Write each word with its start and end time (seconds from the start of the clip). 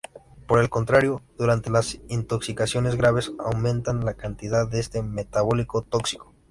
Por 0.47 0.57
el 0.59 0.67
contrario, 0.71 1.21
durante 1.37 1.69
las 1.69 1.99
intoxicaciones 2.09 2.95
graves 2.95 3.33
aumenta 3.37 3.93
la 3.93 4.15
cantidad 4.15 4.67
de 4.67 4.79
este 4.79 5.03
metabolito 5.03 5.83
tóxico. 5.83 6.33